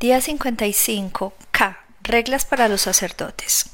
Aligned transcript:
Día 0.00 0.20
55. 0.20 1.32
K. 1.52 1.78
Reglas 2.02 2.44
para 2.44 2.68
los 2.68 2.82
sacerdotes. 2.82 3.70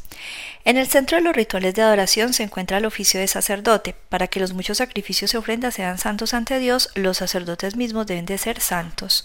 En 0.66 0.76
el 0.76 0.86
centro 0.86 1.16
de 1.16 1.24
los 1.24 1.34
rituales 1.34 1.74
de 1.74 1.80
adoración 1.80 2.34
se 2.34 2.42
encuentra 2.42 2.76
el 2.76 2.84
oficio 2.84 3.18
de 3.18 3.26
sacerdote. 3.26 3.96
Para 4.10 4.28
que 4.28 4.38
los 4.38 4.52
muchos 4.52 4.78
sacrificios 4.78 5.32
y 5.32 5.38
ofrendas 5.38 5.74
sean 5.74 5.96
santos 5.96 6.34
ante 6.34 6.58
Dios, 6.58 6.90
los 6.94 7.16
sacerdotes 7.16 7.74
mismos 7.74 8.06
deben 8.06 8.26
de 8.26 8.36
ser 8.36 8.60
santos. 8.60 9.24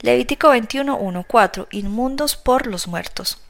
Levítico 0.00 0.50
21, 0.50 1.24
4. 1.26 1.68
Inmundos 1.72 2.36
por 2.36 2.68
los 2.68 2.86
muertos. 2.86 3.42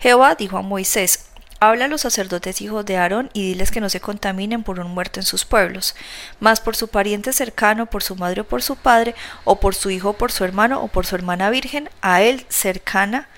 Jehová 0.00 0.34
dijo 0.34 0.58
a 0.58 0.62
Moisés, 0.62 1.26
Habla 1.60 1.86
a 1.86 1.88
los 1.88 2.02
sacerdotes 2.02 2.60
hijos 2.60 2.84
de 2.84 2.96
Aarón 2.96 3.30
y 3.32 3.48
diles 3.48 3.70
que 3.70 3.80
no 3.80 3.88
se 3.88 4.00
contaminen 4.00 4.62
por 4.62 4.80
un 4.80 4.90
muerto 4.92 5.20
en 5.20 5.26
sus 5.26 5.44
pueblos, 5.44 5.94
mas 6.40 6.60
por 6.60 6.76
su 6.76 6.88
pariente 6.88 7.32
cercano, 7.32 7.86
por 7.86 8.02
su 8.02 8.16
madre 8.16 8.42
o 8.42 8.44
por 8.44 8.62
su 8.62 8.76
padre, 8.76 9.14
o 9.44 9.60
por 9.60 9.74
su 9.74 9.90
hijo 9.90 10.10
o 10.10 10.12
por 10.14 10.32
su 10.32 10.44
hermano 10.44 10.82
o 10.82 10.88
por 10.88 11.06
su 11.06 11.14
hermana 11.14 11.50
virgen, 11.50 11.88
a 12.02 12.22
él 12.22 12.44
cercana, 12.48 13.28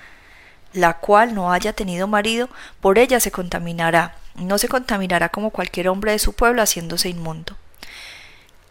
la 0.73 0.93
cual 0.93 1.33
no 1.33 1.51
haya 1.51 1.73
tenido 1.73 2.07
marido, 2.07 2.49
por 2.81 2.99
ella 2.99 3.19
se 3.19 3.31
contaminará. 3.31 4.15
No 4.35 4.57
se 4.57 4.67
contaminará 4.67 5.29
como 5.29 5.49
cualquier 5.49 5.89
hombre 5.89 6.11
de 6.11 6.19
su 6.19 6.33
pueblo 6.33 6.61
haciéndose 6.61 7.09
inmundo. 7.09 7.55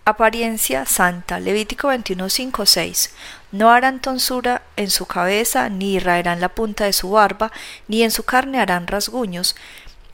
Apariencia 0.08 0.86
santa. 0.86 1.40
Levítico 1.40 1.88
21, 1.88 2.28
6. 2.28 3.10
No 3.50 3.72
harán 3.72 4.00
tonsura 4.00 4.62
en 4.76 4.88
su 4.88 5.06
cabeza, 5.06 5.68
ni 5.68 5.98
raerán 5.98 6.40
la 6.40 6.48
punta 6.48 6.84
de 6.84 6.92
su 6.92 7.10
barba, 7.10 7.50
ni 7.88 8.04
en 8.04 8.12
su 8.12 8.22
carne 8.22 8.60
harán 8.60 8.86
rasguños. 8.86 9.56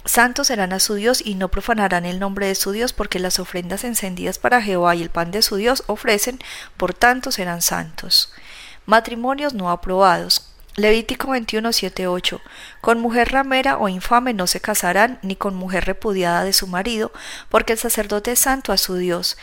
Santos 0.07 0.47
serán 0.47 0.73
a 0.73 0.81
su 0.81 0.95
Dios 0.95 1.21
y 1.23 1.35
no 1.35 1.49
profanarán 1.49 2.07
el 2.07 2.21
nombre 2.21 2.47
de 2.47 2.55
su 2.55 2.71
Dios, 2.73 2.95
porque 2.95 3.19
las 3.19 3.39
ofrendas 3.39 3.85
encendidas 3.85 4.39
para 4.39 4.63
Jehová 4.63 4.95
y 4.95 5.03
el 5.03 5.11
pan 5.11 5.31
de 5.31 5.43
su 5.43 5.57
Dios 5.57 5.85
ofrecen, 5.89 6.39
por 6.79 6.95
tanto 6.95 7.31
serán 7.31 7.61
santos. 7.61 8.33
Matrimonios 8.87 9.53
no 9.53 9.71
aprobados. 9.71 10.49
Levítico 10.75 11.33
21, 11.33 11.69
8. 12.09 12.41
Con 12.81 12.99
mujer 12.99 13.31
ramera 13.31 13.77
o 13.77 13.91
infame 13.91 14.33
no 14.33 14.47
se 14.47 14.63
casarán, 14.63 15.19
ni 15.21 15.37
con 15.37 15.55
mujer 15.55 15.85
repudiada 15.85 16.45
de 16.45 16.55
su 16.55 16.67
marido, 16.67 17.13
porque 17.51 17.75
el 17.75 17.79
sacerdote 17.79 18.33
es 18.33 18.39
santo 18.39 18.73
a 18.73 18.79
su 18.79 18.95
Dios 18.95 19.37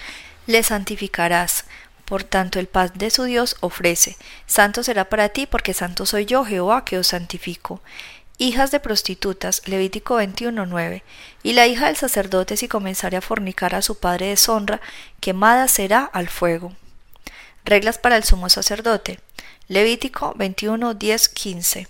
le 0.50 0.64
santificarás. 0.64 1.66
Por 2.06 2.24
tanto, 2.24 2.58
el 2.58 2.66
paz 2.66 2.94
de 2.96 3.12
su 3.12 3.26
Dios 3.26 3.56
ofrece. 3.60 4.18
Santo 4.48 4.82
será 4.82 5.06
para 5.06 5.30
ti, 5.30 5.46
porque 5.46 5.76
santo 5.76 6.08
soy 6.08 6.26
yo, 6.26 6.44
Jehová, 6.44 6.86
que 6.86 6.98
os 6.98 7.06
santifico. 7.06 7.82
Hijas 8.40 8.72
de 8.72 8.80
prostitutas, 8.80 9.62
Levítico 9.68 10.16
21:9. 10.16 11.04
Y 11.44 11.54
la 11.54 11.68
hija 11.68 11.86
del 11.86 11.98
sacerdote, 11.98 12.58
si 12.58 12.68
comenzare 12.68 13.16
a 13.16 13.22
fornicar 13.22 13.76
a 13.76 13.84
su 13.84 14.00
padre 14.00 14.30
deshonra, 14.30 14.82
quemada 15.20 15.68
será 15.68 16.04
al 16.04 16.30
fuego. 16.30 16.74
Reglas 17.64 18.00
para 18.00 18.18
el 18.18 18.24
sumo 18.24 18.50
sacerdote. 18.50 19.20
Levítico 19.68 20.34
21, 20.36 20.98
15. 20.98 21.88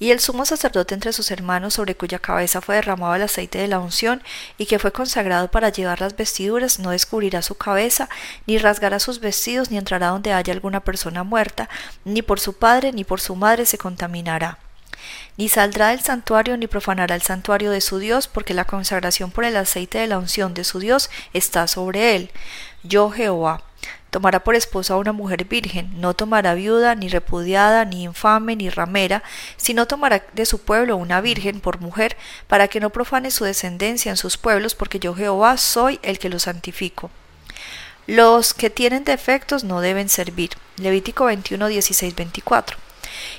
Y 0.00 0.12
el 0.12 0.20
sumo 0.20 0.44
sacerdote 0.44 0.94
entre 0.94 1.12
sus 1.12 1.30
hermanos, 1.32 1.74
sobre 1.74 1.96
cuya 1.96 2.20
cabeza 2.20 2.60
fue 2.60 2.76
derramado 2.76 3.16
el 3.16 3.22
aceite 3.22 3.58
de 3.58 3.66
la 3.66 3.80
unción, 3.80 4.22
y 4.56 4.66
que 4.66 4.78
fue 4.78 4.92
consagrado 4.92 5.50
para 5.50 5.70
llevar 5.70 6.00
las 6.00 6.16
vestiduras, 6.16 6.78
no 6.78 6.90
descubrirá 6.90 7.42
su 7.42 7.56
cabeza, 7.56 8.08
ni 8.46 8.58
rasgará 8.58 9.00
sus 9.00 9.18
vestidos, 9.18 9.70
ni 9.72 9.76
entrará 9.76 10.08
donde 10.08 10.32
haya 10.32 10.52
alguna 10.52 10.80
persona 10.80 11.24
muerta, 11.24 11.68
ni 12.04 12.22
por 12.22 12.38
su 12.38 12.52
padre 12.52 12.92
ni 12.92 13.02
por 13.02 13.20
su 13.20 13.34
madre 13.34 13.66
se 13.66 13.76
contaminará. 13.76 14.58
Ni 15.36 15.48
saldrá 15.48 15.88
del 15.88 16.00
santuario 16.00 16.56
ni 16.56 16.66
profanará 16.66 17.14
el 17.14 17.22
santuario 17.22 17.70
de 17.70 17.80
su 17.80 17.98
Dios, 17.98 18.28
porque 18.28 18.54
la 18.54 18.64
consagración 18.64 19.30
por 19.32 19.44
el 19.44 19.56
aceite 19.56 19.98
de 19.98 20.06
la 20.06 20.18
unción 20.18 20.54
de 20.54 20.64
su 20.64 20.78
Dios 20.78 21.10
está 21.32 21.66
sobre 21.66 22.14
él. 22.14 22.30
Yo 22.82 23.10
Jehová. 23.10 23.62
Tomará 24.10 24.42
por 24.42 24.54
esposa 24.54 24.94
a 24.94 24.96
una 24.96 25.12
mujer 25.12 25.44
virgen, 25.44 26.00
no 26.00 26.14
tomará 26.14 26.54
viuda, 26.54 26.94
ni 26.94 27.08
repudiada, 27.08 27.84
ni 27.84 28.04
infame, 28.04 28.56
ni 28.56 28.70
ramera, 28.70 29.22
sino 29.56 29.86
tomará 29.86 30.24
de 30.32 30.46
su 30.46 30.60
pueblo 30.60 30.96
una 30.96 31.20
virgen 31.20 31.60
por 31.60 31.80
mujer, 31.80 32.16
para 32.46 32.68
que 32.68 32.80
no 32.80 32.90
profane 32.90 33.30
su 33.30 33.44
descendencia 33.44 34.10
en 34.10 34.16
sus 34.16 34.36
pueblos, 34.36 34.74
porque 34.74 34.98
yo 34.98 35.14
Jehová 35.14 35.56
soy 35.56 36.00
el 36.02 36.18
que 36.18 36.30
los 36.30 36.44
santifico. 36.44 37.10
Los 38.06 38.54
que 38.54 38.70
tienen 38.70 39.04
defectos 39.04 39.64
no 39.64 39.82
deben 39.82 40.08
servir. 40.08 40.50
Levítico 40.78 41.26
21, 41.26 41.68
16, 41.68 42.14
24. 42.14 42.87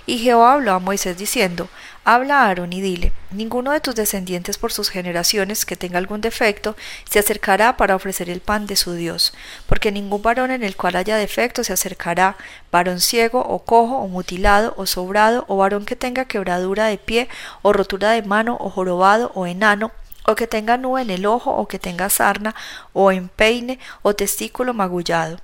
Y 0.06 0.20
Jehová 0.20 0.54
habló 0.54 0.74
a 0.74 0.80
Moisés 0.80 1.18
diciendo, 1.18 1.70
Habla 2.06 2.42
a 2.42 2.46
Aarón 2.48 2.74
y 2.74 2.82
dile, 2.82 3.12
ninguno 3.30 3.72
de 3.72 3.82
tus 3.82 3.94
descendientes 3.94 4.58
por 4.58 4.72
sus 4.72 4.90
generaciones 4.90 5.66
que 5.66 5.76
tenga 5.76 6.00
algún 6.00 6.22
defecto 6.22 6.76
se 7.08 7.20
acercará 7.20 7.78
para 7.78 7.96
ofrecer 7.96 8.30
el 8.30 8.40
pan 8.40 8.66
de 8.66 8.78
su 8.78 8.94
Dios, 8.94 9.34
porque 9.68 9.92
ningún 9.92 10.22
varón 10.22 10.50
en 10.50 10.64
el 10.64 10.76
cual 10.76 10.96
haya 10.96 11.18
defecto 11.18 11.64
se 11.64 11.74
acercará, 11.74 12.36
varón 12.72 13.00
ciego 13.00 13.42
o 13.42 13.60
cojo 13.60 13.98
o 13.98 14.08
mutilado 14.08 14.74
o 14.78 14.86
sobrado 14.86 15.46
o 15.48 15.58
varón 15.58 15.86
que 15.86 15.96
tenga 15.96 16.26
quebradura 16.26 16.86
de 16.86 16.98
pie 16.98 17.28
o 17.62 17.74
rotura 17.74 18.12
de 18.12 18.24
mano 18.24 18.58
o 18.60 18.70
jorobado 18.70 19.32
o 19.36 19.46
enano 19.46 19.92
o 20.26 20.36
que 20.36 20.48
tenga 20.48 20.78
nube 20.78 21.02
en 21.02 21.10
el 21.10 21.26
ojo 21.26 21.52
o 21.52 21.68
que 21.68 21.80
tenga 21.80 22.10
sarna 22.10 22.56
o 22.94 23.12
empeine 23.12 23.78
o 24.02 24.16
testículo 24.16 24.74
magullado 24.74 25.40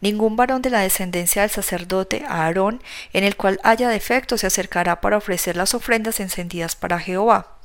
Ningún 0.00 0.36
varón 0.36 0.62
de 0.62 0.70
la 0.70 0.80
descendencia 0.80 1.42
del 1.42 1.50
sacerdote 1.50 2.24
Aarón, 2.28 2.82
en 3.12 3.24
el 3.24 3.36
cual 3.36 3.60
haya 3.62 3.88
defecto, 3.88 4.38
se 4.38 4.46
acercará 4.46 5.00
para 5.00 5.16
ofrecer 5.16 5.56
las 5.56 5.74
ofrendas 5.74 6.20
encendidas 6.20 6.76
para 6.76 6.98
Jehová. 6.98 7.58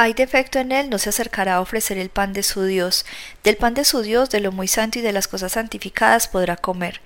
Hay 0.00 0.12
defecto 0.12 0.60
en 0.60 0.70
él, 0.70 0.90
no 0.90 0.98
se 0.98 1.08
acercará 1.08 1.54
a 1.54 1.60
ofrecer 1.60 1.98
el 1.98 2.10
pan 2.10 2.32
de 2.32 2.44
su 2.44 2.62
Dios. 2.62 3.04
Del 3.42 3.56
pan 3.56 3.74
de 3.74 3.84
su 3.84 4.02
Dios, 4.02 4.30
de 4.30 4.38
lo 4.38 4.52
muy 4.52 4.68
santo 4.68 4.98
y 4.98 5.02
de 5.02 5.12
las 5.12 5.26
cosas 5.26 5.52
santificadas 5.52 6.28
podrá 6.28 6.56
comer. 6.56 7.00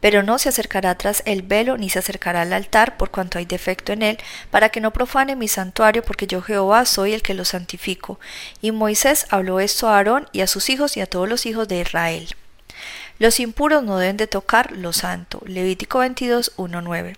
Pero 0.00 0.22
no 0.22 0.38
se 0.38 0.50
acercará 0.50 0.96
tras 0.96 1.22
el 1.24 1.42
velo, 1.42 1.76
ni 1.76 1.90
se 1.90 1.98
acercará 1.98 2.42
al 2.42 2.52
altar, 2.52 2.98
por 2.98 3.10
cuanto 3.10 3.38
hay 3.38 3.46
defecto 3.46 3.92
en 3.92 4.02
él, 4.02 4.18
para 4.52 4.68
que 4.68 4.80
no 4.80 4.92
profane 4.92 5.34
mi 5.34 5.48
santuario, 5.48 6.04
porque 6.04 6.28
yo 6.28 6.40
Jehová 6.40 6.84
soy 6.84 7.14
el 7.14 7.22
que 7.22 7.34
lo 7.34 7.44
santifico. 7.44 8.20
Y 8.60 8.70
Moisés 8.70 9.26
habló 9.30 9.58
esto 9.58 9.88
a 9.88 9.96
Aarón 9.96 10.28
y 10.30 10.42
a 10.42 10.46
sus 10.46 10.70
hijos 10.70 10.96
y 10.96 11.00
a 11.00 11.06
todos 11.06 11.28
los 11.28 11.46
hijos 11.46 11.66
de 11.66 11.80
Israel. 11.80 12.28
Los 13.18 13.40
impuros 13.40 13.82
no 13.82 13.96
deben 13.96 14.18
de 14.18 14.26
tocar 14.26 14.72
lo 14.72 14.92
santo. 14.92 15.40
Levítico 15.46 16.00
22, 16.00 16.52
9. 16.58 17.16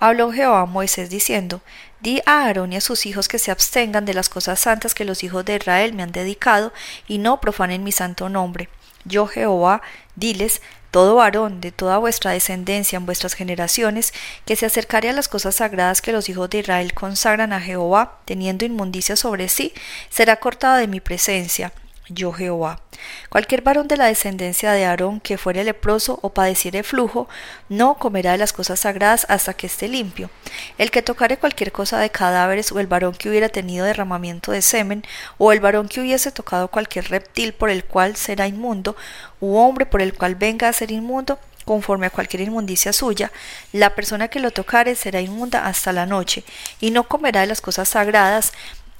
Habló 0.00 0.32
Jehová 0.32 0.62
a 0.62 0.66
Moisés 0.66 1.10
diciendo, 1.10 1.60
Di 2.00 2.20
a 2.26 2.44
Aarón 2.44 2.72
y 2.72 2.76
a 2.76 2.80
sus 2.80 3.06
hijos 3.06 3.28
que 3.28 3.38
se 3.38 3.50
abstengan 3.50 4.04
de 4.04 4.14
las 4.14 4.28
cosas 4.28 4.58
santas 4.58 4.94
que 4.94 5.04
los 5.04 5.22
hijos 5.22 5.44
de 5.44 5.56
Israel 5.56 5.94
me 5.94 6.02
han 6.02 6.12
dedicado, 6.12 6.72
y 7.06 7.18
no 7.18 7.40
profanen 7.40 7.84
mi 7.84 7.92
santo 7.92 8.28
nombre. 8.28 8.68
Yo 9.04 9.26
Jehová, 9.28 9.80
diles, 10.16 10.60
todo 10.90 11.16
varón 11.16 11.60
de 11.60 11.70
toda 11.70 11.98
vuestra 11.98 12.32
descendencia 12.32 12.96
en 12.96 13.06
vuestras 13.06 13.34
generaciones, 13.34 14.12
que 14.44 14.56
se 14.56 14.66
acercare 14.66 15.10
a 15.10 15.12
las 15.12 15.28
cosas 15.28 15.56
sagradas 15.56 16.02
que 16.02 16.12
los 16.12 16.28
hijos 16.28 16.50
de 16.50 16.58
Israel 16.58 16.94
consagran 16.94 17.52
a 17.52 17.60
Jehová, 17.60 18.18
teniendo 18.24 18.64
inmundicia 18.64 19.14
sobre 19.14 19.48
sí, 19.48 19.72
será 20.10 20.36
cortado 20.36 20.76
de 20.78 20.88
mi 20.88 21.00
presencia, 21.00 21.72
yo 22.08 22.32
Jehová. 22.32 22.80
Cualquier 23.28 23.62
varón 23.62 23.88
de 23.88 23.96
la 23.96 24.06
descendencia 24.06 24.72
de 24.72 24.84
Aarón 24.84 25.20
que 25.20 25.38
fuere 25.38 25.64
leproso 25.64 26.18
o 26.22 26.30
padeciere 26.30 26.82
flujo, 26.82 27.28
no 27.68 27.94
comerá 27.94 28.32
de 28.32 28.38
las 28.38 28.52
cosas 28.52 28.80
sagradas 28.80 29.26
hasta 29.28 29.54
que 29.54 29.66
esté 29.66 29.88
limpio. 29.88 30.30
El 30.78 30.90
que 30.90 31.02
tocare 31.02 31.36
cualquier 31.36 31.72
cosa 31.72 31.98
de 31.98 32.10
cadáveres, 32.10 32.72
o 32.72 32.80
el 32.80 32.86
varón 32.86 33.14
que 33.14 33.28
hubiera 33.28 33.48
tenido 33.48 33.84
derramamiento 33.84 34.52
de 34.52 34.62
semen, 34.62 35.04
o 35.36 35.52
el 35.52 35.60
varón 35.60 35.88
que 35.88 36.00
hubiese 36.00 36.32
tocado 36.32 36.68
cualquier 36.68 37.08
reptil 37.08 37.52
por 37.52 37.70
el 37.70 37.84
cual 37.84 38.16
será 38.16 38.46
inmundo, 38.46 38.96
u 39.40 39.56
hombre 39.56 39.86
por 39.86 40.02
el 40.02 40.14
cual 40.14 40.34
venga 40.34 40.68
a 40.68 40.72
ser 40.72 40.90
inmundo, 40.90 41.38
conforme 41.64 42.06
a 42.06 42.10
cualquier 42.10 42.40
inmundicia 42.40 42.94
suya, 42.94 43.30
la 43.72 43.94
persona 43.94 44.28
que 44.28 44.40
lo 44.40 44.50
tocare 44.50 44.94
será 44.94 45.20
inmunda 45.20 45.66
hasta 45.66 45.92
la 45.92 46.06
noche, 46.06 46.42
y 46.80 46.90
no 46.90 47.04
comerá 47.04 47.42
de 47.42 47.46
las 47.46 47.60
cosas 47.60 47.90
sagradas 47.90 48.54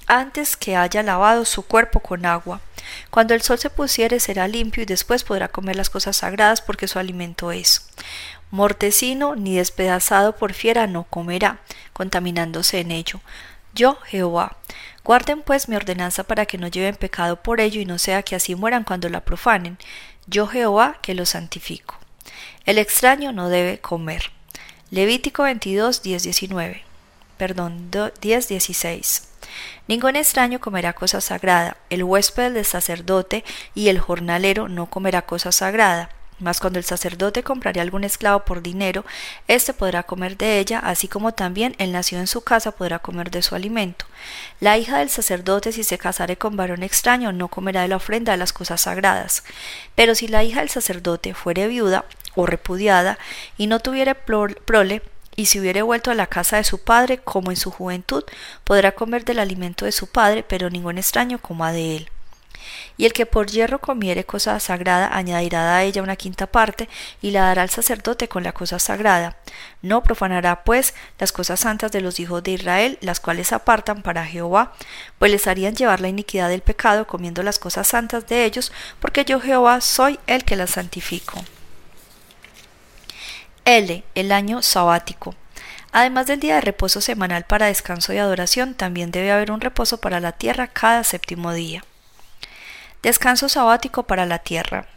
antes 0.09 0.57
que 0.57 0.75
haya 0.75 1.03
lavado 1.03 1.45
su 1.45 1.63
cuerpo 1.63 2.01
con 2.01 2.25
agua. 2.25 2.59
Cuando 3.11 3.35
el 3.35 3.41
sol 3.41 3.59
se 3.59 3.69
pusiere 3.69 4.19
será 4.19 4.47
limpio 4.47 4.83
y 4.83 4.87
después 4.87 5.23
podrá 5.23 5.47
comer 5.47 5.75
las 5.75 5.89
cosas 5.89 6.17
sagradas 6.17 6.61
porque 6.61 6.87
su 6.87 6.99
alimento 6.99 7.51
es. 7.51 7.87
Mortecino 8.51 9.35
ni 9.35 9.55
despedazado 9.55 10.35
por 10.35 10.53
fiera 10.53 10.87
no 10.87 11.03
comerá, 11.03 11.59
contaminándose 11.93 12.79
en 12.79 12.91
ello. 12.91 13.21
Yo, 13.75 13.99
Jehová. 14.05 14.57
Guarden 15.03 15.43
pues 15.43 15.69
mi 15.69 15.75
ordenanza 15.75 16.23
para 16.23 16.47
que 16.47 16.57
no 16.57 16.67
lleven 16.67 16.95
pecado 16.95 17.41
por 17.41 17.61
ello 17.61 17.79
y 17.79 17.85
no 17.85 17.99
sea 17.99 18.23
que 18.23 18.35
así 18.35 18.55
mueran 18.55 18.83
cuando 18.83 19.09
la 19.09 19.21
profanen. 19.21 19.77
Yo, 20.25 20.47
Jehová, 20.47 20.97
que 21.01 21.13
lo 21.13 21.27
santifico. 21.27 21.95
El 22.65 22.79
extraño 22.79 23.31
no 23.31 23.49
debe 23.49 23.79
comer. 23.79 24.31
Levítico 24.89 25.43
22, 25.43 26.01
10, 26.01 26.23
19. 26.23 26.83
Perdón, 27.37 27.91
10, 28.21 28.47
16. 28.47 29.28
Ningún 29.87 30.15
extraño 30.15 30.59
comerá 30.59 30.93
cosa 30.93 31.21
sagrada, 31.21 31.77
el 31.89 32.03
huésped 32.03 32.53
del 32.53 32.65
sacerdote 32.65 33.43
y 33.75 33.89
el 33.89 33.99
jornalero 33.99 34.67
no 34.67 34.87
comerá 34.87 35.23
cosa 35.23 35.51
sagrada. 35.51 36.09
Mas 36.39 36.61
cuando 36.61 36.79
el 36.79 36.85
sacerdote 36.85 37.43
comprare 37.43 37.81
algún 37.81 38.05
esclavo 38.05 38.45
por 38.45 38.61
dinero, 38.61 39.03
éste 39.47 39.73
podrá 39.73 40.03
comer 40.03 40.37
de 40.37 40.59
ella, 40.59 40.79
así 40.79 41.07
como 41.07 41.33
también 41.33 41.75
el 41.79 41.91
nacido 41.91 42.21
en 42.21 42.27
su 42.27 42.41
casa 42.41 42.71
podrá 42.71 42.99
comer 42.99 43.29
de 43.29 43.41
su 43.41 43.55
alimento. 43.55 44.05
La 44.61 44.77
hija 44.77 44.99
del 44.99 45.09
sacerdote, 45.09 45.73
si 45.73 45.83
se 45.83 45.97
casare 45.97 46.37
con 46.37 46.55
varón 46.55 46.83
extraño, 46.83 47.33
no 47.33 47.49
comerá 47.49 47.81
de 47.81 47.89
la 47.89 47.97
ofrenda 47.97 48.31
de 48.31 48.37
las 48.37 48.53
cosas 48.53 48.81
sagradas. 48.81 49.43
Pero 49.95 50.15
si 50.15 50.27
la 50.29 50.43
hija 50.43 50.61
del 50.61 50.69
sacerdote 50.69 51.33
fuere 51.33 51.67
viuda 51.67 52.05
o 52.35 52.45
repudiada, 52.45 53.19
y 53.57 53.67
no 53.67 53.79
tuviere 53.79 54.15
prole, 54.15 55.01
y 55.39 55.45
si 55.45 55.57
hubiere 55.57 55.83
vuelto 55.83 56.11
a 56.11 56.15
la 56.15 56.27
casa 56.27 56.57
de 56.57 56.65
su 56.65 56.79
padre 56.79 57.19
como 57.19 57.49
en 57.49 57.55
su 57.55 57.71
juventud, 57.71 58.25
podrá 58.65 58.91
comer 58.91 59.23
del 59.23 59.39
alimento 59.39 59.85
de 59.85 59.93
su 59.93 60.07
padre, 60.07 60.43
pero 60.43 60.69
ningún 60.69 60.97
extraño 60.97 61.39
coma 61.39 61.71
de 61.71 61.95
él. 61.95 62.09
Y 62.97 63.05
el 63.05 63.13
que 63.13 63.25
por 63.25 63.47
hierro 63.47 63.79
comiere 63.79 64.25
cosa 64.25 64.59
sagrada 64.59 65.15
añadirá 65.15 65.77
a 65.77 65.83
ella 65.83 66.03
una 66.03 66.17
quinta 66.17 66.47
parte 66.47 66.89
y 67.21 67.31
la 67.31 67.43
dará 67.43 67.61
al 67.61 67.69
sacerdote 67.69 68.27
con 68.27 68.43
la 68.43 68.51
cosa 68.51 68.79
sagrada. 68.79 69.37
No 69.81 70.03
profanará 70.03 70.65
pues 70.65 70.93
las 71.19 71.31
cosas 71.31 71.61
santas 71.61 71.93
de 71.93 72.01
los 72.01 72.19
hijos 72.19 72.43
de 72.43 72.51
Israel, 72.51 72.97
las 72.99 73.21
cuales 73.21 73.53
apartan 73.53 74.01
para 74.01 74.25
Jehová, 74.25 74.73
pues 75.19 75.31
les 75.31 75.47
harían 75.47 75.73
llevar 75.73 76.01
la 76.01 76.09
iniquidad 76.09 76.49
del 76.49 76.63
pecado 76.63 77.07
comiendo 77.07 77.43
las 77.43 77.59
cosas 77.59 77.87
santas 77.87 78.27
de 78.27 78.43
ellos, 78.43 78.73
porque 78.99 79.23
yo 79.23 79.39
Jehová 79.39 79.79
soy 79.79 80.19
el 80.27 80.43
que 80.43 80.57
las 80.57 80.71
santifico. 80.71 81.41
L. 83.71 84.03
El 84.15 84.31
año 84.31 84.63
sabático. 84.63 85.35
Además 85.91 86.25
del 86.25 86.39
día 86.39 86.55
de 86.55 86.61
reposo 86.61 87.01
semanal 87.01 87.43
para 87.43 87.67
descanso 87.67 88.11
y 88.11 88.17
adoración, 88.17 88.73
también 88.73 89.11
debe 89.11 89.31
haber 89.31 89.51
un 89.51 89.61
reposo 89.61 90.01
para 90.01 90.19
la 90.19 90.31
tierra 90.31 90.65
cada 90.65 91.03
séptimo 91.03 91.53
día. 91.53 91.83
Descanso 93.03 93.47
sabático 93.47 94.07
para 94.07 94.25
la 94.25 94.39
tierra. 94.39 94.87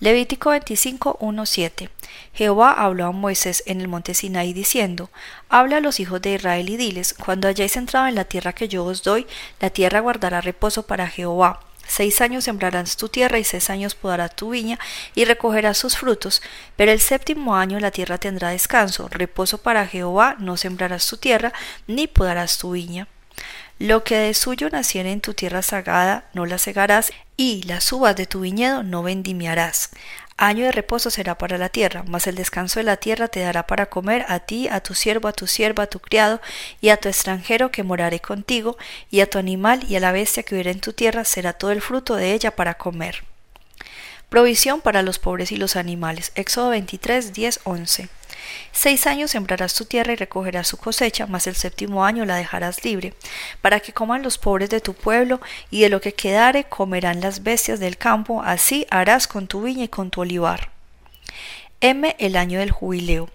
Levítico 0.00 0.48
25, 0.48 1.18
7. 1.44 1.90
Jehová 2.32 2.72
habló 2.72 3.04
a 3.04 3.12
Moisés 3.12 3.62
en 3.66 3.82
el 3.82 3.88
monte 3.88 4.14
Sinaí 4.14 4.54
diciendo, 4.54 5.10
Habla 5.50 5.76
a 5.76 5.80
los 5.80 6.00
hijos 6.00 6.22
de 6.22 6.32
Israel 6.32 6.70
y 6.70 6.78
diles, 6.78 7.12
Cuando 7.12 7.46
hayáis 7.46 7.76
entrado 7.76 8.06
en 8.06 8.14
la 8.14 8.24
tierra 8.24 8.54
que 8.54 8.68
yo 8.68 8.86
os 8.86 9.02
doy, 9.02 9.26
la 9.60 9.68
tierra 9.68 10.00
guardará 10.00 10.40
reposo 10.40 10.86
para 10.86 11.08
Jehová, 11.08 11.60
Seis 11.88 12.20
años 12.20 12.44
sembrarás 12.44 12.98
tu 12.98 13.08
tierra 13.08 13.38
y 13.38 13.44
seis 13.44 13.70
años 13.70 13.94
podará 13.94 14.28
tu 14.28 14.50
viña 14.50 14.78
y 15.14 15.24
recogerás 15.24 15.78
sus 15.78 15.96
frutos, 15.96 16.42
pero 16.76 16.92
el 16.92 17.00
séptimo 17.00 17.56
año 17.56 17.80
la 17.80 17.90
tierra 17.90 18.18
tendrá 18.18 18.50
descanso, 18.50 19.08
reposo 19.08 19.58
para 19.58 19.86
Jehová, 19.86 20.36
no 20.38 20.58
sembrarás 20.58 21.08
tu 21.08 21.16
tierra 21.16 21.52
ni 21.86 22.06
podarás 22.06 22.58
tu 22.58 22.72
viña. 22.72 23.08
Lo 23.78 24.04
que 24.04 24.16
de 24.16 24.34
suyo 24.34 24.68
naciere 24.70 25.12
en 25.12 25.22
tu 25.22 25.32
tierra 25.32 25.62
sagada 25.62 26.28
no 26.34 26.44
la 26.46 26.58
segarás, 26.58 27.10
y 27.36 27.62
las 27.62 27.90
uvas 27.92 28.16
de 28.16 28.26
tu 28.26 28.40
viñedo 28.40 28.82
no 28.82 29.02
vendimiarás. 29.02 29.90
Año 30.40 30.66
de 30.66 30.70
reposo 30.70 31.10
será 31.10 31.36
para 31.36 31.58
la 31.58 31.68
tierra, 31.68 32.04
mas 32.06 32.28
el 32.28 32.36
descanso 32.36 32.78
de 32.78 32.84
la 32.84 32.96
tierra 32.96 33.26
te 33.26 33.40
dará 33.40 33.66
para 33.66 33.86
comer 33.86 34.24
a 34.28 34.38
ti, 34.38 34.68
a 34.68 34.80
tu 34.80 34.94
siervo, 34.94 35.26
a 35.26 35.32
tu 35.32 35.48
sierva, 35.48 35.82
a 35.82 35.86
tu 35.88 35.98
criado, 35.98 36.40
y 36.80 36.90
a 36.90 36.96
tu 36.96 37.08
extranjero 37.08 37.72
que 37.72 37.82
moraré 37.82 38.20
contigo, 38.20 38.78
y 39.10 39.18
a 39.18 39.28
tu 39.28 39.38
animal 39.38 39.84
y 39.88 39.96
a 39.96 40.00
la 40.00 40.12
bestia 40.12 40.44
que 40.44 40.54
hubiera 40.54 40.70
en 40.70 40.78
tu 40.78 40.92
tierra 40.92 41.24
será 41.24 41.54
todo 41.54 41.72
el 41.72 41.82
fruto 41.82 42.14
de 42.14 42.34
ella 42.34 42.54
para 42.54 42.74
comer. 42.74 43.24
Provisión 44.28 44.80
para 44.80 45.02
los 45.02 45.18
pobres 45.18 45.50
y 45.50 45.56
los 45.56 45.74
animales. 45.74 46.30
Éxodo 46.36 46.70
23, 46.70 47.32
10, 47.32 47.60
11. 47.64 48.08
Seis 48.72 49.06
años 49.06 49.32
sembrarás 49.32 49.74
tu 49.74 49.84
tierra 49.84 50.12
y 50.12 50.16
recogerás 50.16 50.68
su 50.68 50.76
cosecha, 50.76 51.26
mas 51.26 51.46
el 51.46 51.56
séptimo 51.56 52.04
año 52.04 52.24
la 52.24 52.36
dejarás 52.36 52.84
libre, 52.84 53.14
para 53.60 53.80
que 53.80 53.92
coman 53.92 54.22
los 54.22 54.38
pobres 54.38 54.70
de 54.70 54.80
tu 54.80 54.94
pueblo, 54.94 55.40
y 55.70 55.80
de 55.82 55.88
lo 55.88 56.00
que 56.00 56.14
quedare 56.14 56.64
comerán 56.64 57.20
las 57.20 57.42
bestias 57.42 57.80
del 57.80 57.96
campo, 57.96 58.42
así 58.42 58.86
harás 58.90 59.26
con 59.26 59.46
tu 59.46 59.62
viña 59.62 59.84
y 59.84 59.88
con 59.88 60.10
tu 60.10 60.20
olivar. 60.20 60.70
M. 61.80 62.16
El 62.18 62.36
año 62.36 62.58
del 62.58 62.70
jubileo. 62.70 63.30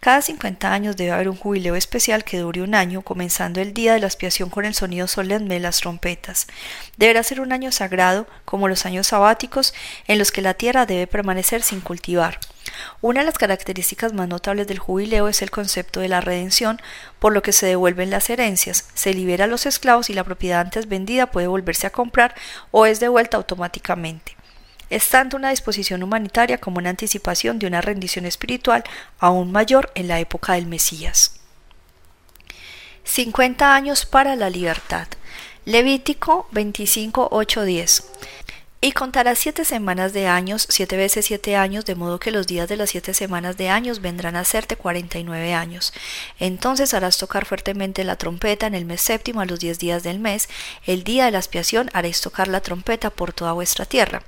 Cada 0.00 0.20
50 0.20 0.72
años 0.72 0.96
debe 0.96 1.12
haber 1.12 1.28
un 1.28 1.36
jubileo 1.36 1.76
especial 1.76 2.24
que 2.24 2.38
dure 2.38 2.62
un 2.62 2.74
año, 2.74 3.02
comenzando 3.02 3.60
el 3.60 3.72
día 3.72 3.94
de 3.94 4.00
la 4.00 4.08
expiación 4.08 4.50
con 4.50 4.64
el 4.64 4.74
sonido 4.74 5.06
solemne 5.06 5.54
de 5.54 5.60
las 5.60 5.78
trompetas. 5.78 6.48
Deberá 6.96 7.22
ser 7.22 7.40
un 7.40 7.52
año 7.52 7.70
sagrado, 7.70 8.26
como 8.44 8.66
los 8.66 8.84
años 8.84 9.06
sabáticos, 9.06 9.74
en 10.08 10.18
los 10.18 10.32
que 10.32 10.42
la 10.42 10.54
tierra 10.54 10.86
debe 10.86 11.06
permanecer 11.06 11.62
sin 11.62 11.80
cultivar. 11.80 12.40
Una 13.00 13.20
de 13.20 13.26
las 13.26 13.38
características 13.38 14.12
más 14.12 14.28
notables 14.28 14.66
del 14.66 14.78
jubileo 14.78 15.28
es 15.28 15.42
el 15.42 15.50
concepto 15.50 16.00
de 16.00 16.08
la 16.08 16.20
redención, 16.20 16.80
por 17.18 17.32
lo 17.32 17.42
que 17.42 17.52
se 17.52 17.66
devuelven 17.66 18.10
las 18.10 18.30
herencias, 18.30 18.88
se 18.94 19.14
libera 19.14 19.44
a 19.44 19.48
los 19.48 19.66
esclavos 19.66 20.10
y 20.10 20.14
la 20.14 20.24
propiedad 20.24 20.60
antes 20.60 20.88
vendida 20.88 21.30
puede 21.30 21.46
volverse 21.46 21.86
a 21.86 21.90
comprar 21.90 22.34
o 22.70 22.86
es 22.86 23.00
devuelta 23.00 23.36
automáticamente 23.36 24.36
es 24.92 25.08
tanto 25.08 25.38
una 25.38 25.48
disposición 25.48 26.02
humanitaria 26.02 26.58
como 26.58 26.76
una 26.76 26.90
anticipación 26.90 27.58
de 27.58 27.66
una 27.66 27.80
rendición 27.80 28.26
espiritual 28.26 28.84
aún 29.18 29.50
mayor 29.50 29.90
en 29.94 30.06
la 30.06 30.20
época 30.20 30.52
del 30.52 30.66
Mesías. 30.66 31.40
50 33.04 33.74
años 33.74 34.04
para 34.04 34.36
la 34.36 34.50
libertad. 34.50 35.08
Levítico 35.64 36.46
25, 36.52 37.30
10. 37.64 38.04
Y 38.84 38.90
contarás 38.90 39.38
siete 39.38 39.64
semanas 39.64 40.12
de 40.12 40.26
años, 40.26 40.66
siete 40.68 40.96
veces 40.96 41.26
siete 41.26 41.54
años, 41.54 41.84
de 41.84 41.94
modo 41.94 42.18
que 42.18 42.32
los 42.32 42.48
días 42.48 42.68
de 42.68 42.76
las 42.76 42.90
siete 42.90 43.14
semanas 43.14 43.56
de 43.56 43.68
años 43.68 44.00
vendrán 44.00 44.34
a 44.34 44.44
serte 44.44 44.74
cuarenta 44.74 45.20
y 45.20 45.24
nueve 45.24 45.54
años. 45.54 45.92
Entonces 46.40 46.92
harás 46.92 47.16
tocar 47.16 47.44
fuertemente 47.44 48.02
la 48.02 48.16
trompeta 48.16 48.66
en 48.66 48.74
el 48.74 48.84
mes 48.84 49.00
séptimo 49.00 49.40
a 49.40 49.44
los 49.44 49.60
diez 49.60 49.78
días 49.78 50.02
del 50.02 50.18
mes. 50.18 50.48
El 50.84 51.04
día 51.04 51.26
de 51.26 51.30
la 51.30 51.38
expiación 51.38 51.90
haréis 51.92 52.20
tocar 52.20 52.48
la 52.48 52.60
trompeta 52.60 53.10
por 53.10 53.32
toda 53.32 53.52
vuestra 53.52 53.84
tierra. 53.84 54.24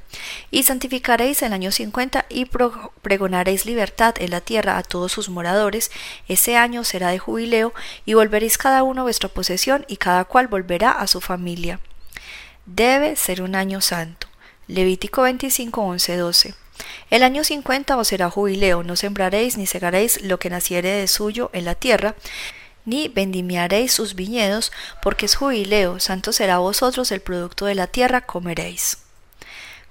Y 0.53 0.63
santificaréis 0.63 1.43
el 1.43 1.53
año 1.53 1.73
cincuenta 1.73 2.25
y 2.29 2.45
pregonaréis 2.45 3.67
libertad 3.67 4.15
en 4.21 4.31
la 4.31 4.41
tierra 4.41 4.79
a 4.79 4.85
todos 4.85 5.11
sus 5.11 5.31
moradores. 5.31 5.91
Ese 6.29 6.57
año 6.57 6.85
será 6.85 7.09
de 7.09 7.19
jubileo 7.19 7.75
y 8.07 8.15
volveréis 8.15 8.57
cada 8.57 8.85
uno 8.85 9.01
a 9.01 9.05
vuestra 9.05 9.29
posesión 9.29 9.85
y 9.89 9.97
cada 9.97 10.25
cual 10.27 10.47
volverá 10.47 10.93
a 10.93 11.09
su 11.09 11.21
familia. 11.21 11.81
Debe 12.67 13.17
ser 13.17 13.43
un 13.43 13.57
año 13.57 13.81
santo. 13.81 14.29
Levítico 14.67 15.23
25, 15.23 15.81
11, 15.81 16.17
12. 16.17 16.55
El 17.11 17.23
año 17.23 17.45
50 17.45 17.97
os 17.97 18.09
será 18.09 18.31
jubileo, 18.31 18.83
no 18.83 18.97
sembraréis 18.97 19.57
ni 19.57 19.67
segaréis 19.67 20.23
lo 20.23 20.39
que 20.39 20.51
naciere 20.51 20.91
de 20.91 21.07
suyo 21.07 21.51
en 21.53 21.65
la 21.65 21.75
tierra, 21.75 22.15
ni 22.85 23.09
vendimiaréis 23.09 23.93
sus 23.93 24.15
viñedos, 24.15 24.73
porque 25.03 25.27
es 25.27 25.37
jubileo, 25.37 26.01
santo 26.01 26.33
será 26.33 26.59
vosotros 26.59 27.13
el 27.13 27.21
producto 27.21 27.67
de 27.67 27.75
la 27.75 27.87
tierra, 27.87 28.23
comeréis. 28.23 28.99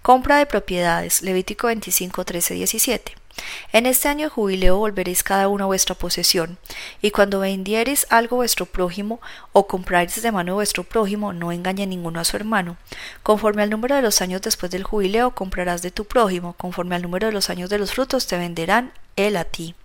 Compra 0.02 0.38
de 0.38 0.46
propiedades, 0.46 1.22
Levítico 1.22 1.68
25, 1.68 2.26
13, 2.26 2.54
17. 2.56 3.23
En 3.72 3.86
este 3.86 4.08
año 4.08 4.30
jubileo 4.30 4.78
volveréis 4.78 5.24
cada 5.24 5.48
uno 5.48 5.64
a 5.64 5.68
vuestra 5.68 5.96
posesión, 5.96 6.58
y 7.02 7.12
cuando 7.12 7.40
vendiereis 7.40 8.06
algo 8.10 8.36
vuestro 8.36 8.66
prójimo, 8.66 9.20
o 9.52 9.68
comprareis 9.68 10.22
de 10.22 10.32
mano 10.32 10.54
vuestro 10.54 10.84
prójimo, 10.84 11.34
no 11.34 11.52
engañe 11.52 11.88
ninguno 11.88 12.20
a 12.20 12.24
su 12.24 12.36
hermano. 12.36 12.78
Conforme 13.24 13.64
al 13.64 13.70
número 13.70 13.96
de 13.96 14.02
los 14.02 14.22
años 14.22 14.42
después 14.42 14.72
del 14.72 14.84
jubileo, 14.84 15.32
comprarás 15.32 15.82
de 15.82 15.92
tu 15.92 16.06
prójimo, 16.06 16.54
conforme 16.54 16.96
al 16.96 17.02
número 17.02 17.28
de 17.28 17.34
los 17.34 17.50
años 17.50 17.70
de 17.70 17.80
los 17.80 17.94
frutos, 17.94 18.28
te 18.28 18.38
venderán 18.38 18.94
él 19.16 19.38
a 19.38 19.46
ti. 19.46 19.76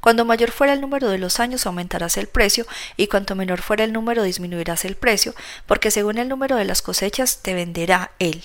Cuando 0.00 0.24
mayor 0.24 0.50
fuera 0.50 0.72
el 0.72 0.80
número 0.80 1.08
de 1.08 1.18
los 1.18 1.40
años 1.40 1.66
aumentarás 1.66 2.16
el 2.16 2.26
precio, 2.26 2.66
y 2.96 3.06
cuanto 3.06 3.34
menor 3.34 3.60
fuera 3.60 3.84
el 3.84 3.92
número 3.92 4.22
disminuirás 4.22 4.84
el 4.84 4.96
precio, 4.96 5.34
porque 5.66 5.90
según 5.90 6.18
el 6.18 6.28
número 6.28 6.56
de 6.56 6.64
las 6.64 6.82
cosechas 6.82 7.40
te 7.42 7.54
venderá 7.54 8.12
él. 8.18 8.42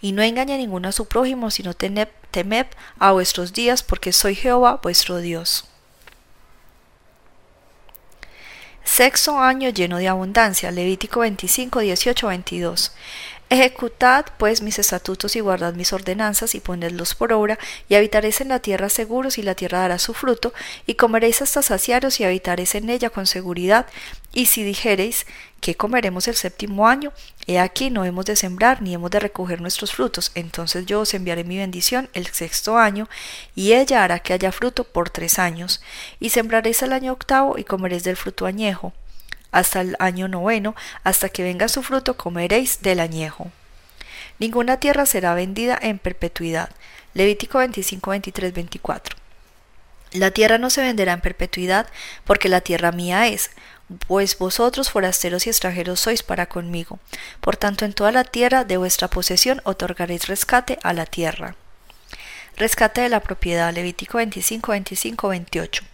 Y 0.00 0.12
no 0.12 0.22
engañe 0.22 0.58
ninguno 0.58 0.88
a 0.88 0.92
su 0.92 1.06
prójimo, 1.06 1.50
sino 1.50 1.74
tened 1.74 2.08
temed 2.30 2.66
a 2.98 3.12
vuestros 3.12 3.52
días, 3.52 3.82
porque 3.82 4.12
soy 4.12 4.34
Jehová 4.34 4.80
vuestro 4.82 5.18
Dios. 5.18 5.66
Sexto 8.84 9.38
año 9.38 9.70
lleno 9.70 9.98
de 9.98 10.08
abundancia. 10.08 10.70
Levítico 10.70 11.20
25, 11.20 11.80
18, 11.80 12.26
22. 12.26 12.92
Ejecutad 13.48 14.24
pues 14.38 14.62
mis 14.62 14.78
estatutos 14.78 15.36
y 15.36 15.40
guardad 15.40 15.74
mis 15.74 15.92
ordenanzas 15.92 16.54
y 16.54 16.60
ponedlos 16.60 17.14
por 17.14 17.34
obra, 17.34 17.58
y 17.86 17.96
habitaréis 17.96 18.40
en 18.40 18.48
la 18.48 18.60
tierra 18.60 18.88
seguros 18.88 19.36
y 19.36 19.42
la 19.42 19.54
tierra 19.54 19.80
dará 19.80 19.98
su 19.98 20.14
fruto, 20.14 20.54
y 20.86 20.94
comeréis 20.94 21.42
hasta 21.42 21.60
saciaros 21.60 22.18
y 22.18 22.24
habitaréis 22.24 22.74
en 22.74 22.88
ella 22.88 23.10
con 23.10 23.26
seguridad. 23.26 23.86
Y 24.32 24.46
si 24.46 24.64
dijereis, 24.64 25.26
¿qué 25.62 25.76
comeremos 25.76 26.28
el 26.28 26.34
séptimo 26.34 26.88
año? 26.88 27.12
He 27.46 27.58
aquí 27.58 27.88
no 27.88 28.04
hemos 28.04 28.26
de 28.26 28.36
sembrar 28.36 28.82
ni 28.82 28.92
hemos 28.92 29.10
de 29.12 29.20
recoger 29.20 29.60
nuestros 29.62 29.94
frutos, 29.94 30.32
entonces 30.34 30.84
yo 30.84 31.00
os 31.00 31.14
enviaré 31.14 31.44
mi 31.44 31.56
bendición 31.56 32.10
el 32.12 32.26
sexto 32.26 32.76
año, 32.76 33.08
y 33.54 33.72
ella 33.72 34.04
hará 34.04 34.18
que 34.18 34.34
haya 34.34 34.52
fruto 34.52 34.84
por 34.84 35.08
tres 35.08 35.38
años, 35.38 35.80
y 36.20 36.30
sembraréis 36.30 36.82
el 36.82 36.92
año 36.92 37.12
octavo 37.12 37.56
y 37.56 37.64
comeréis 37.64 38.02
del 38.04 38.16
fruto 38.16 38.44
añejo 38.44 38.92
hasta 39.52 39.82
el 39.82 39.96
año 40.00 40.26
noveno, 40.28 40.74
hasta 41.04 41.28
que 41.28 41.44
venga 41.44 41.68
su 41.68 41.82
fruto 41.82 42.16
comeréis 42.16 42.82
del 42.82 42.98
añejo. 43.00 43.52
Ninguna 44.38 44.80
tierra 44.80 45.06
será 45.06 45.34
vendida 45.34 45.78
en 45.80 45.98
perpetuidad. 45.98 46.70
Levítico 47.14 47.58
25, 47.58 48.10
23, 48.10 48.54
24. 48.54 49.21
La 50.12 50.30
tierra 50.30 50.58
no 50.58 50.70
se 50.70 50.82
venderá 50.82 51.12
en 51.12 51.20
perpetuidad, 51.20 51.86
porque 52.24 52.48
la 52.48 52.60
tierra 52.60 52.92
mía 52.92 53.28
es, 53.28 53.50
pues 54.06 54.38
vosotros 54.38 54.90
forasteros 54.90 55.46
y 55.46 55.50
extranjeros 55.50 56.00
sois 56.00 56.22
para 56.22 56.46
conmigo. 56.46 56.98
Por 57.40 57.56
tanto, 57.56 57.84
en 57.84 57.92
toda 57.92 58.12
la 58.12 58.24
tierra 58.24 58.64
de 58.64 58.76
vuestra 58.76 59.08
posesión 59.08 59.60
otorgaréis 59.64 60.26
rescate 60.26 60.78
a 60.82 60.92
la 60.92 61.06
tierra. 61.06 61.56
Rescate 62.56 63.00
de 63.00 63.08
la 63.08 63.20
propiedad. 63.20 63.72
Levítico 63.72 64.18
25, 64.18 64.72
25, 64.72 65.28
28 65.28 65.84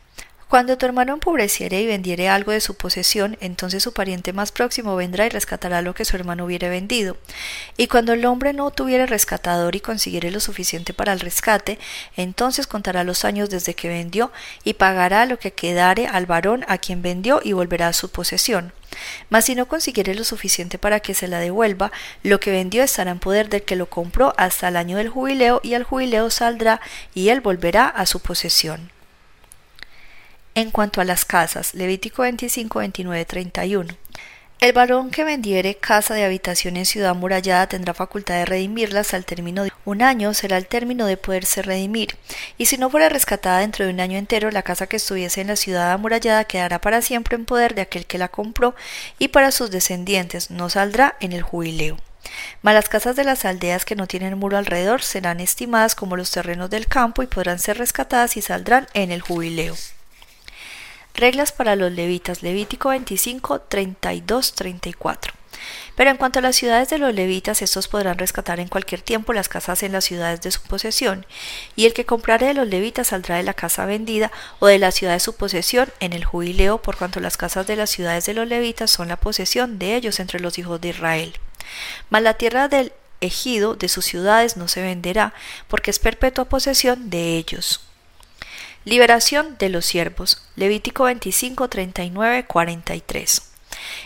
Cuando 0.49 0.79
tu 0.79 0.87
hermano 0.87 1.13
empobreciere 1.13 1.83
y 1.83 1.87
vendiere 1.87 2.31
algo 2.31 2.53
de 2.53 2.63
su 2.63 2.75
posesión, 2.75 3.37
entonces 3.41 3.83
su 3.83 3.93
pariente 3.93 4.33
más 4.33 4.51
próximo 4.51 4.97
vendrá 4.97 5.27
y 5.27 5.29
rescatará 5.29 5.83
lo 5.83 5.93
que 5.93 6.07
su 6.07 6.17
hermano 6.17 6.47
hubiere 6.47 6.71
vendido. 6.71 7.19
Y 7.77 7.89
cuando 7.89 8.15
el 8.15 8.25
hombre 8.25 8.55
no 8.55 8.71
tuviere 8.71 9.05
rescatador 9.05 9.77
y 9.77 9.81
consiguiere 9.81 10.31
lo 10.31 10.41
suficiente 10.41 10.95
para 10.95 11.13
el 11.13 11.21
rescate, 11.21 11.79
entonces 12.17 12.67
contará 12.67 13.05
los 13.05 13.27
años 13.27 13.51
desde 13.51 13.75
que 13.75 13.91
vendió 13.91 14.33
y 14.65 14.73
pagará 14.73 15.27
lo 15.27 15.39
que 15.39 15.53
quedare 15.53 16.07
al 16.07 16.25
varón 16.25 16.65
a 16.67 16.79
quien 16.79 17.03
vendió 17.03 17.43
y 17.45 17.53
volverá 17.53 17.89
a 17.89 17.93
su 17.93 18.11
posesión. 18.11 18.73
Mas 19.29 19.45
si 19.45 19.55
no 19.55 19.69
consiguiere 19.69 20.15
lo 20.15 20.25
suficiente 20.25 20.79
para 20.79 21.01
que 21.01 21.13
se 21.13 21.29
la 21.29 21.41
devuelva, 21.41 21.93
lo 22.23 22.41
que 22.41 22.53
vendió 22.53 22.83
estará 22.83 23.11
en 23.11 23.19
poder 23.19 23.51
del 23.51 23.65
que 23.65 23.77
lo 23.77 23.91
compró 23.91 24.33
hasta 24.39 24.69
el 24.69 24.79
año 24.79 24.97
del 24.97 25.11
jubileo 25.11 25.61
y 25.63 25.75
al 25.75 25.85
jubileo 25.85 26.31
saldrá 26.31 26.81
y 27.13 27.29
él 27.29 27.43
volverá 27.43 27.87
a 27.87 28.07
su 28.07 28.21
posesión. 28.21 28.98
En 30.59 30.73
cuanto 30.73 31.01
a 31.01 31.05
las 31.05 31.25
casas, 31.25 31.73
Levítico 31.73 32.23
25, 32.23 32.81
29, 32.81 33.25
31. 33.27 33.95
El 34.59 34.73
varón 34.73 35.13
que 35.13 35.23
vendiere 35.23 35.77
casa 35.77 36.15
de 36.15 36.25
habitación 36.25 36.77
en 36.77 36.85
ciudad 36.85 37.15
murallada 37.15 37.69
tendrá 37.69 37.95
facultad 37.95 38.35
de 38.35 38.45
redimirlas 38.45 39.15
al 39.15 39.25
término 39.25 39.63
de 39.63 39.71
un 39.85 40.03
año 40.03 40.35
será 40.35 40.57
el 40.57 40.67
término 40.67 41.07
de 41.07 41.17
poderse 41.17 41.63
redimir, 41.63 42.17
y 42.57 42.67
si 42.67 42.77
no 42.77 42.91
fuera 42.91 43.09
rescatada 43.09 43.61
dentro 43.61 43.85
de 43.85 43.93
un 43.93 44.01
año 44.01 44.19
entero, 44.19 44.51
la 44.51 44.65
casa 44.65 44.89
que 44.89 44.97
estuviese 44.97 45.43
en 45.43 45.47
la 45.47 45.55
ciudad 45.55 45.93
amurallada 45.93 46.43
quedará 46.43 46.81
para 46.81 47.03
siempre 47.03 47.37
en 47.37 47.45
poder 47.45 47.77
de 47.77 47.83
aquel 47.83 48.05
que 48.05 48.19
la 48.19 48.27
compró 48.27 48.75
y 49.21 49.29
para 49.29 49.53
sus 49.53 49.71
descendientes 49.71 50.51
no 50.51 50.71
saldrá 50.71 51.15
en 51.21 51.31
el 51.31 51.43
jubileo. 51.43 51.99
Mas 52.63 52.75
las 52.75 52.89
casas 52.89 53.15
de 53.15 53.23
las 53.23 53.45
aldeas 53.45 53.85
que 53.85 53.95
no 53.95 54.09
tienen 54.09 54.37
muro 54.37 54.59
alrededor 54.59 55.03
serán 55.03 55.39
estimadas 55.39 55.95
como 55.95 56.17
los 56.17 56.33
terrenos 56.33 56.69
del 56.69 56.89
campo 56.89 57.23
y 57.23 57.29
podrán 57.29 57.61
ser 57.61 57.79
rescatadas 57.79 58.37
y 58.37 58.43
saldrán 58.43 58.89
en 58.93 59.13
el 59.13 59.21
jubileo. 59.21 59.77
Reglas 61.19 61.51
para 61.51 61.75
los 61.75 61.91
levitas. 61.91 62.45
Levítico 62.45 62.91
25, 62.91 63.63
32, 63.63 64.53
34. 64.53 65.33
Pero 65.97 66.11
en 66.11 66.17
cuanto 66.17 66.39
a 66.39 66.43
las 66.43 66.55
ciudades 66.55 66.91
de 66.91 66.99
los 66.99 67.13
levitas, 67.13 67.61
estos 67.61 67.89
podrán 67.89 68.19
rescatar 68.19 68.61
en 68.61 68.69
cualquier 68.69 69.03
tiempo 69.03 69.33
las 69.33 69.49
casas 69.49 69.83
en 69.83 69.91
las 69.91 70.05
ciudades 70.05 70.41
de 70.43 70.53
su 70.53 70.63
posesión, 70.63 71.27
y 71.75 71.87
el 71.87 71.93
que 71.93 72.07
comprare 72.07 72.47
de 72.47 72.55
los 72.55 72.69
levitas 72.69 73.09
saldrá 73.09 73.39
de 73.39 73.43
la 73.43 73.55
casa 73.55 73.85
vendida 73.85 74.31
o 74.61 74.69
de 74.69 74.79
la 74.79 74.93
ciudad 74.93 75.15
de 75.15 75.21
su 75.21 75.35
posesión 75.35 75.89
en 75.99 76.13
el 76.13 76.25
jubileo, 76.25 76.81
por 76.81 76.97
cuanto 76.97 77.19
las 77.19 77.37
casas 77.37 77.67
de 77.67 77.75
las 77.75 77.91
ciudades 77.91 78.27
de 78.27 78.35
los 78.35 78.47
levitas 78.47 78.93
son 78.93 79.09
la 79.09 79.17
posesión 79.17 79.81
de 79.81 79.97
ellos 79.97 80.21
entre 80.21 80.39
los 80.39 80.57
hijos 80.57 80.81
de 80.81 80.91
Israel. 80.91 81.35
Mas 82.11 82.23
la 82.23 82.35
tierra 82.35 82.69
del 82.69 82.93
ejido 83.21 83.75
de 83.75 83.89
sus 83.89 84.05
ciudades 84.05 84.57
no 84.57 84.69
se 84.69 84.83
venderá, 84.83 85.35
porque 85.67 85.91
es 85.91 85.99
perpetua 85.99 86.45
posesión 86.45 87.11
de 87.11 87.37
ellos. 87.39 87.88
Liberación 88.89 89.57
de 89.59 89.69
los 89.69 89.85
siervos. 89.85 90.41
Levítico 90.57 91.05
25, 91.05 91.69
39, 91.69 92.47
43. 92.47 93.43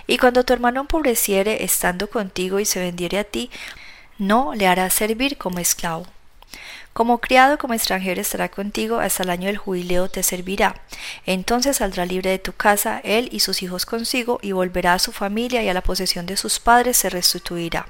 Y 0.09 0.19
cuando 0.19 0.43
tu 0.43 0.53
hermano 0.53 0.81
empobreciere 0.81 1.63
estando 1.63 2.11
contigo 2.11 2.59
y 2.59 2.65
se 2.65 2.81
vendiere 2.81 3.21
a 3.21 3.23
ti, 3.23 3.49
no 4.19 4.55
le 4.55 4.67
harás 4.67 4.93
servir 4.93 5.39
como 5.39 5.61
esclavo. 5.61 6.09
Como 6.93 7.19
criado, 7.19 7.57
como 7.57 7.73
extranjero 7.73 8.21
estará 8.21 8.51
contigo, 8.51 8.99
hasta 8.99 9.23
el 9.23 9.31
año 9.31 9.47
del 9.47 9.57
jubileo 9.57 10.09
te 10.09 10.23
servirá. 10.23 10.83
Entonces 11.25 11.79
saldrá 11.79 12.05
libre 12.05 12.29
de 12.29 12.39
tu 12.39 12.53
casa, 12.53 13.01
él 13.03 13.31
y 13.33 13.41
sus 13.41 13.63
hijos 13.63 13.87
consigo, 13.87 14.39
y 14.43 14.53
volverá 14.53 14.93
a 14.93 14.99
su 14.99 15.11
familia 15.11 15.63
y 15.63 15.69
a 15.71 15.75
la 15.75 15.81
posesión 15.81 16.27
de 16.27 16.37
sus 16.37 16.61
padres 16.61 16.99
se 16.99 17.09
restituirá. 17.09 17.87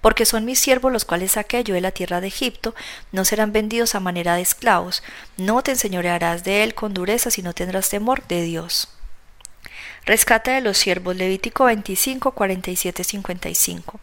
Porque 0.00 0.24
son 0.24 0.44
mis 0.44 0.60
siervos 0.60 0.92
los 0.92 1.04
cuales 1.04 1.32
saqué 1.32 1.64
yo 1.64 1.74
de 1.74 1.80
la 1.80 1.90
tierra 1.90 2.20
de 2.20 2.28
Egipto, 2.28 2.76
no 3.10 3.24
serán 3.24 3.52
vendidos 3.52 3.96
a 3.96 4.00
manera 4.00 4.36
de 4.36 4.42
esclavos, 4.42 5.02
no 5.36 5.62
te 5.62 5.72
enseñorearás 5.72 6.44
de 6.44 6.62
él 6.62 6.74
con 6.74 6.94
dureza, 6.94 7.32
sino 7.32 7.54
tendrás 7.54 7.88
temor 7.88 8.24
de 8.28 8.42
Dios. 8.42 8.97
Rescate 10.08 10.52
de 10.52 10.62
los 10.62 10.78
siervos 10.78 11.16
Levítico 11.16 11.66
25, 11.66 12.30
47, 12.30 13.04
55. 13.04 14.00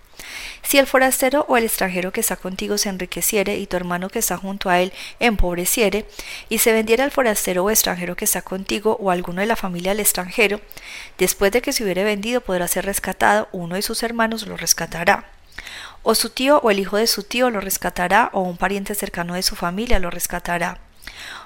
Si 0.62 0.78
el 0.78 0.86
forastero 0.86 1.48
o 1.50 1.58
el 1.58 1.64
extranjero 1.64 2.12
que 2.12 2.20
está 2.20 2.36
contigo 2.36 2.78
se 2.78 2.90
enriqueciere 2.90 3.58
y 3.58 3.66
tu 3.66 3.76
hermano 3.76 4.10
que 4.10 4.20
está 4.20 4.38
junto 4.38 4.70
a 4.70 4.80
él 4.80 4.94
empobreciere, 5.20 6.06
y 6.48 6.60
se 6.60 6.74
vendiera 6.74 7.06
al 7.06 7.10
forastero 7.10 7.64
o 7.64 7.72
extranjero 7.72 8.16
que 8.16 8.26
está 8.26 8.44
contigo 8.44 8.98
o 9.02 9.10
alguno 9.10 9.42
de 9.42 9.48
la 9.48 9.56
familia 9.56 9.94
del 9.94 10.02
extranjero, 10.02 10.62
después 11.18 11.52
de 11.52 11.64
que 11.64 11.74
se 11.74 11.84
hubiere 11.84 12.04
vendido 12.04 12.40
podrá 12.40 12.68
ser 12.68 12.86
rescatado, 12.86 13.50
uno 13.52 13.74
de 13.74 13.82
sus 13.82 14.04
hermanos 14.04 14.46
lo 14.46 14.58
rescatará. 14.58 15.32
O 16.04 16.14
su 16.14 16.30
tío 16.30 16.60
o 16.60 16.70
el 16.70 16.78
hijo 16.78 16.98
de 16.98 17.08
su 17.08 17.24
tío 17.24 17.50
lo 17.50 17.62
rescatará, 17.62 18.30
o 18.32 18.42
un 18.42 18.58
pariente 18.58 18.94
cercano 18.94 19.34
de 19.34 19.42
su 19.42 19.56
familia 19.56 19.98
lo 19.98 20.12
rescatará 20.12 20.85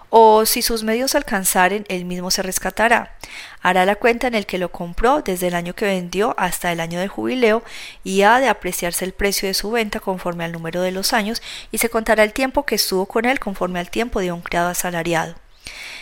o 0.09 0.45
si 0.45 0.61
sus 0.61 0.83
medios 0.83 1.15
alcanzaren, 1.15 1.85
él 1.87 2.05
mismo 2.05 2.31
se 2.31 2.41
rescatará. 2.41 3.15
Hará 3.61 3.85
la 3.85 3.95
cuenta 3.95 4.27
en 4.27 4.35
el 4.35 4.45
que 4.45 4.57
lo 4.57 4.71
compró 4.71 5.21
desde 5.21 5.47
el 5.47 5.55
año 5.55 5.75
que 5.75 5.85
vendió 5.85 6.33
hasta 6.37 6.71
el 6.71 6.79
año 6.79 6.99
del 6.99 7.09
jubileo 7.09 7.63
y 8.03 8.23
ha 8.23 8.39
de 8.39 8.49
apreciarse 8.49 9.05
el 9.05 9.13
precio 9.13 9.47
de 9.47 9.53
su 9.53 9.71
venta 9.71 9.99
conforme 9.99 10.45
al 10.45 10.51
número 10.51 10.81
de 10.81 10.91
los 10.91 11.13
años 11.13 11.41
y 11.71 11.77
se 11.77 11.89
contará 11.89 12.23
el 12.23 12.33
tiempo 12.33 12.65
que 12.65 12.75
estuvo 12.75 13.05
con 13.05 13.25
él 13.25 13.39
conforme 13.39 13.79
al 13.79 13.89
tiempo 13.89 14.19
de 14.19 14.31
un 14.31 14.41
criado 14.41 14.69
asalariado. 14.69 15.35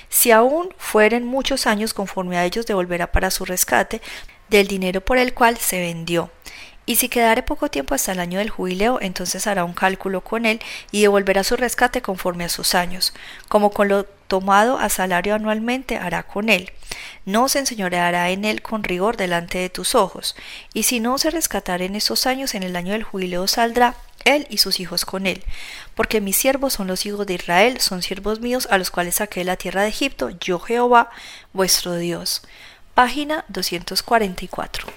Si 0.09 0.31
aún 0.31 0.73
fueren 0.77 1.25
muchos 1.25 1.67
años 1.67 1.93
conforme 1.93 2.37
a 2.37 2.45
ellos 2.45 2.65
devolverá 2.65 3.11
para 3.11 3.31
su 3.31 3.43
rescate 3.43 4.01
del 4.49 4.67
dinero 4.67 5.01
por 5.01 5.17
el 5.17 5.33
cual 5.33 5.57
se 5.57 5.81
vendió 5.81 6.31
y 6.88 6.96
si 6.96 7.10
quedare 7.10 7.44
poco 7.44 7.70
tiempo 7.70 7.94
hasta 7.94 8.13
el 8.13 8.20
año 8.20 8.39
del 8.39 8.50
jubileo, 8.50 8.98
entonces 9.01 9.46
hará 9.46 9.65
un 9.65 9.74
cálculo 9.74 10.22
con 10.22 10.46
él 10.46 10.62
y 10.89 11.01
devolverá 11.01 11.44
su 11.44 11.58
rescate 11.58 12.01
conforme 12.01 12.46
a 12.46 12.50
sus 12.50 12.74
años, 12.74 13.13
como 13.50 13.72
con 13.72 13.89
lo 13.89 14.06
tomado 14.06 14.79
a 14.79 14.89
salario 14.89 15.36
anualmente 15.36 15.98
hará 15.98 16.24
con 16.24 16.48
él. 16.48 16.72
No 17.25 17.50
se 17.50 17.60
enseñoreará 17.60 18.29
en 18.29 18.46
él 18.46 18.62
con 18.62 18.86
rigor 18.86 19.17
delante 19.17 19.58
de 19.58 19.70
tus 19.70 19.96
ojos, 19.96 20.38
y 20.74 20.84
si 20.84 21.01
no 21.01 21.17
se 21.17 21.29
rescatare 21.29 21.86
en 21.86 21.96
esos 21.96 22.25
años, 22.25 22.56
en 22.56 22.63
el 22.63 22.77
año 22.77 22.94
del 22.94 23.03
jubileo 23.03 23.48
saldrá 23.48 23.96
él 24.24 24.48
y 24.50 24.60
sus 24.60 24.79
hijos 24.79 25.03
con 25.03 25.27
él, 25.27 25.44
porque 25.94 26.22
mis 26.22 26.38
siervos 26.38 26.74
son 26.74 26.88
los 26.88 27.06
hijos 27.06 27.27
de 27.27 27.34
Israel, 27.34 27.82
son 27.82 28.01
siervos 28.01 28.39
míos 28.39 28.65
a 28.72 28.77
los 28.77 28.91
cuales 28.91 29.15
saqué 29.15 29.44
la 29.44 29.58
tierra 29.58 29.82
de 29.82 29.89
Egipto, 29.89 30.29
yo 30.39 30.58
Jehová, 30.60 31.10
vuestro 31.51 31.96
Dios. 31.98 32.44
Página 32.94 33.44
244. 33.50 34.88